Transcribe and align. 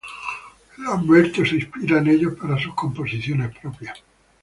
Lamberto 0.79 1.45
se 1.45 1.57
inspiraba 1.57 2.01
en 2.01 2.07
ellos 2.07 2.33
para 2.33 2.57
sus 2.57 2.73
composiciones 2.73 3.55
propias. 3.59 4.01